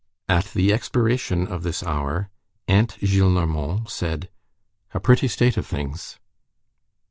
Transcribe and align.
At 0.27 0.45
the 0.45 0.73
expiration 0.73 1.45
of 1.45 1.61
this 1.61 1.83
hour, 1.83 2.31
Aunt 2.67 2.97
Gillenormand 3.01 3.87
said:—"A 3.87 4.99
pretty 4.99 5.27
state 5.27 5.57
of 5.57 5.67
things!" 5.67 6.17